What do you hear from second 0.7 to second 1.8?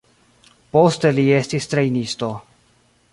Poste li estis